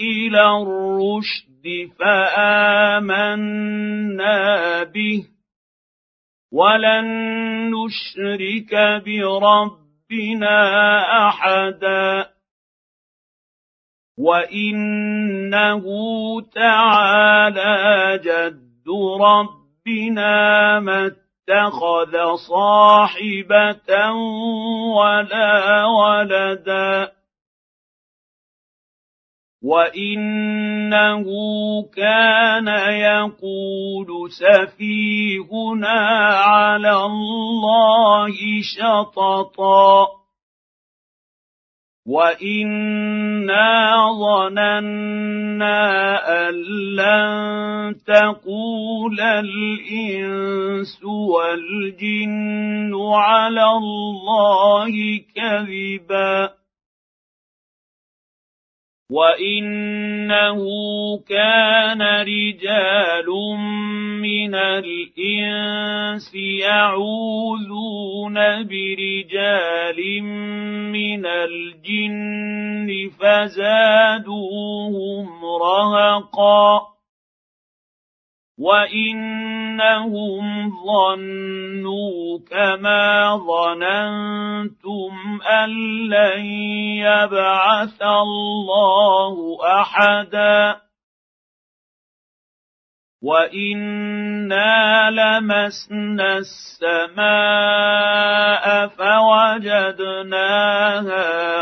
[0.00, 3.22] إلى الرشد فآمنا
[4.82, 5.24] به.
[6.52, 7.06] ولن
[7.70, 10.58] نشرك بربنا
[11.28, 12.34] أحدا.
[14.18, 15.84] وإنه
[16.54, 18.88] تعالى جد
[19.20, 24.12] ربنا ما اتخذ صاحبة
[24.96, 27.23] ولا ولدا.
[29.64, 31.24] وانه
[31.96, 36.00] كان يقول سفيهنا
[36.36, 38.36] على الله
[38.76, 40.06] شططا
[42.06, 45.80] وانا ظننا
[46.48, 46.54] ان
[46.96, 54.92] لن تقول الانس والجن على الله
[55.36, 56.63] كذبا
[59.14, 60.58] وانه
[61.28, 63.26] كان رجال
[64.20, 68.34] من الانس يعوذون
[68.64, 70.22] برجال
[70.92, 76.93] من الجن فزادوهم رهقا
[78.58, 80.44] وانهم
[80.86, 85.70] ظنوا كما ظننتم ان
[86.08, 86.44] لن
[87.02, 90.80] يبعث الله احدا
[93.22, 97.24] وانا لمسنا السماء
[98.88, 100.44] فوجدناها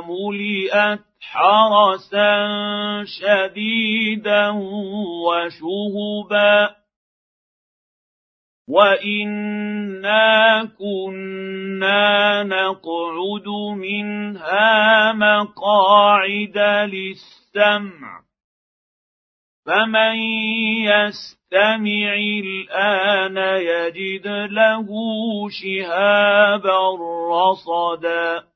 [0.00, 1.05] ملئت
[1.36, 2.48] حرسا
[3.04, 4.50] شديدا
[5.26, 6.76] وشهبا.
[8.68, 16.58] وإنا كنا نقعد منها مقاعد
[16.92, 18.22] للسمع.
[19.66, 20.16] فمن
[20.86, 22.14] يستمع
[22.44, 24.86] الآن يجد له
[25.50, 26.78] شهابا
[27.30, 28.55] رصدا.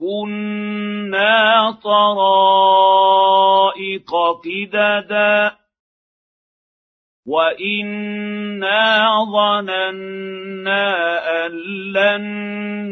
[0.00, 3.30] كنا طرائق
[4.44, 5.56] قددا
[7.26, 10.86] وانا ظننا
[11.46, 11.52] ان
[11.92, 12.22] لن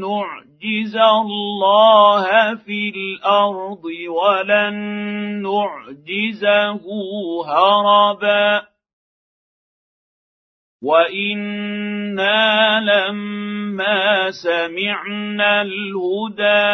[0.00, 4.74] نعجز الله في الأرض ولن
[5.42, 6.84] نعجزه
[7.46, 8.66] هربا
[10.82, 16.68] وأنا لما سمعنا الهدى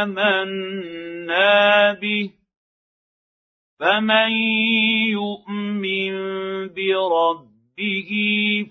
[0.00, 2.30] امنا به
[3.80, 4.32] فمن
[5.12, 6.14] يؤمن
[6.68, 8.10] بربه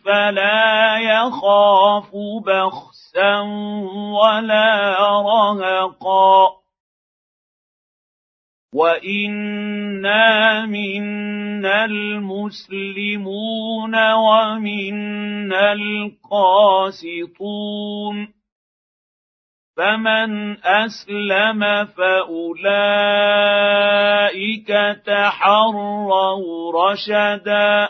[0.05, 2.11] فلا يخاف
[2.45, 3.39] بخسا
[4.17, 6.62] ولا رهقا
[8.73, 13.33] وانا منا المسلمون
[14.13, 17.13] ومنا القاسطون
[19.77, 22.67] فمن اسلم فاولئك
[25.05, 27.89] تحروا رشدا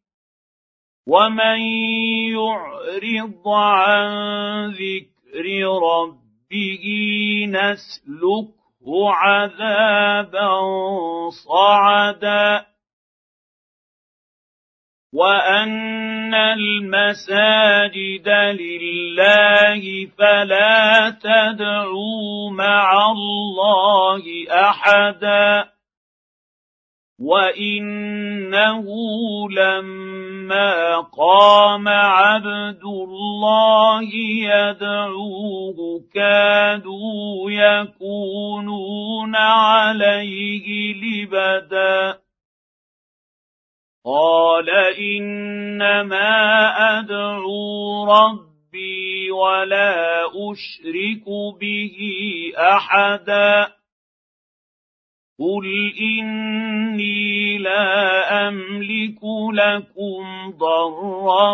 [1.07, 1.59] ومن
[2.31, 4.09] يعرض عن
[4.69, 5.45] ذكر
[5.93, 6.85] ربه
[7.49, 10.59] نسلكه عذابا
[11.29, 12.65] صعدا
[15.13, 25.69] وان المساجد لله فلا تدعوا مع الله احدا
[27.21, 28.85] وانه
[29.51, 34.03] لما قام عبد الله
[34.43, 42.17] يدعوه كادوا يكونون عليه لبدا
[44.05, 44.69] قال
[44.99, 46.29] انما
[46.99, 51.25] ادعو ربي ولا اشرك
[51.59, 51.97] به
[52.57, 53.80] احدا
[55.41, 59.19] قل اني لا املك
[59.53, 61.53] لكم ضرا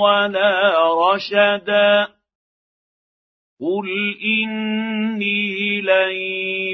[0.00, 2.08] ولا رشدا
[3.60, 3.88] قل
[4.24, 6.12] اني لن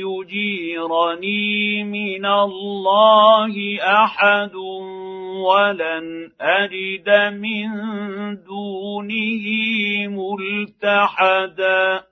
[0.02, 4.54] يجيرني من الله احد
[5.46, 7.08] ولن اجد
[7.38, 7.68] من
[8.46, 9.44] دونه
[10.08, 12.11] ملتحدا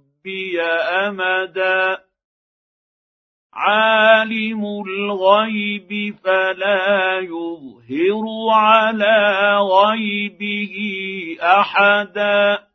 [0.21, 1.97] ربي أمدا.
[3.53, 10.75] عالم الغيب فلا يظهر على غيبه
[11.41, 12.70] أحدا.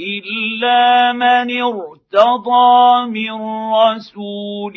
[0.00, 3.32] الا من ارتضى من
[3.74, 4.74] رسول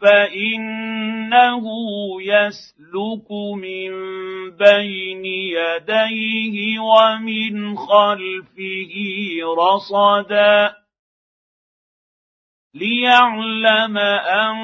[0.00, 1.64] فانه
[2.22, 3.90] يسلك من
[4.50, 8.94] بين يديه ومن خلفه
[9.58, 10.74] رصدا
[12.74, 14.56] ليعلم ان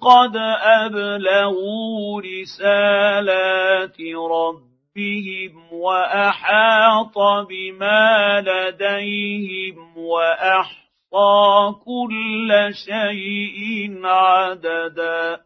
[0.00, 3.96] قد ابلغوا رسالات
[4.30, 4.69] ربهم
[5.00, 7.18] ربهم وأحاط
[7.48, 15.40] بما لديهم وأحصى كل شيء عددا.